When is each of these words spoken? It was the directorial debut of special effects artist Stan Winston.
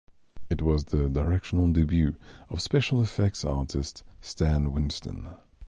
It 0.49 0.63
was 0.63 0.85
the 0.85 1.07
directorial 1.07 1.71
debut 1.71 2.15
of 2.49 2.59
special 2.59 3.03
effects 3.03 3.45
artist 3.45 4.01
Stan 4.19 4.71
Winston. 4.71 5.29